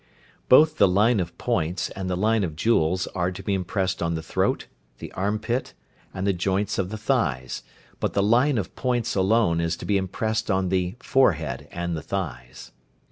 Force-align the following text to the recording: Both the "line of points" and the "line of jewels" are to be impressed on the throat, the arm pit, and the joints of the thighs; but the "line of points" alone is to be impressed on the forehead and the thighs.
Both 0.49 0.77
the 0.79 0.87
"line 0.87 1.19
of 1.19 1.37
points" 1.37 1.91
and 1.91 2.09
the 2.09 2.17
"line 2.17 2.43
of 2.43 2.55
jewels" 2.55 3.05
are 3.13 3.31
to 3.31 3.43
be 3.43 3.53
impressed 3.53 4.01
on 4.01 4.15
the 4.15 4.23
throat, 4.23 4.65
the 4.97 5.11
arm 5.11 5.37
pit, 5.37 5.75
and 6.11 6.25
the 6.25 6.33
joints 6.33 6.79
of 6.79 6.89
the 6.89 6.97
thighs; 6.97 7.61
but 7.99 8.13
the 8.13 8.23
"line 8.23 8.57
of 8.57 8.75
points" 8.75 9.13
alone 9.13 9.61
is 9.61 9.77
to 9.77 9.85
be 9.85 9.97
impressed 9.99 10.49
on 10.49 10.69
the 10.69 10.95
forehead 11.01 11.67
and 11.71 11.95
the 11.95 12.01
thighs. 12.01 12.71